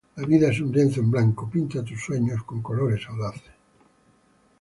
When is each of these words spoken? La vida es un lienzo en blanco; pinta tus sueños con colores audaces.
La 0.15 0.25
vida 0.25 0.49
es 0.49 0.59
un 0.59 0.71
lienzo 0.71 0.99
en 0.99 1.11
blanco; 1.11 1.47
pinta 1.47 1.83
tus 1.83 2.01
sueños 2.03 2.41
con 2.43 2.59
colores 2.59 3.07
audaces. 3.07 3.53